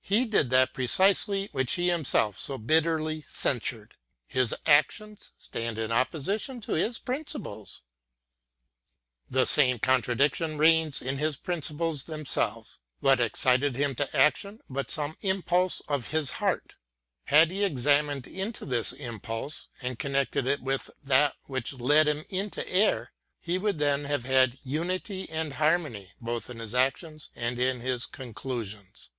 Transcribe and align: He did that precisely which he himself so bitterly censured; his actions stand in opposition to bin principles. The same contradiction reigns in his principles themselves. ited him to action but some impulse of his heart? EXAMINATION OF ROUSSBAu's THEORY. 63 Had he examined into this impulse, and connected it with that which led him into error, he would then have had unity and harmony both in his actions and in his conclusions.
He 0.00 0.24
did 0.24 0.48
that 0.48 0.72
precisely 0.72 1.50
which 1.52 1.72
he 1.72 1.88
himself 1.90 2.38
so 2.38 2.56
bitterly 2.56 3.26
censured; 3.28 3.96
his 4.26 4.54
actions 4.64 5.32
stand 5.36 5.76
in 5.76 5.92
opposition 5.92 6.62
to 6.62 6.72
bin 6.72 6.92
principles. 7.04 7.82
The 9.28 9.44
same 9.44 9.78
contradiction 9.78 10.56
reigns 10.56 11.02
in 11.02 11.18
his 11.18 11.36
principles 11.36 12.04
themselves. 12.04 12.78
ited 13.02 13.76
him 13.76 13.94
to 13.96 14.16
action 14.16 14.60
but 14.70 14.90
some 14.90 15.18
impulse 15.20 15.80
of 15.88 16.10
his 16.10 16.30
heart? 16.30 16.76
EXAMINATION 17.26 17.26
OF 17.26 17.28
ROUSSBAu's 17.28 17.52
THEORY. 17.52 17.72
63 17.74 17.94
Had 17.98 18.06
he 18.06 18.08
examined 18.08 18.26
into 18.48 18.64
this 18.64 18.92
impulse, 18.94 19.68
and 19.82 19.98
connected 19.98 20.46
it 20.46 20.62
with 20.62 20.88
that 21.04 21.34
which 21.44 21.74
led 21.74 22.08
him 22.08 22.24
into 22.30 22.66
error, 22.66 23.12
he 23.40 23.58
would 23.58 23.76
then 23.78 24.04
have 24.04 24.24
had 24.24 24.58
unity 24.64 25.28
and 25.28 25.52
harmony 25.54 26.12
both 26.18 26.48
in 26.48 26.60
his 26.60 26.74
actions 26.74 27.28
and 27.36 27.58
in 27.60 27.80
his 27.80 28.06
conclusions. 28.06 29.10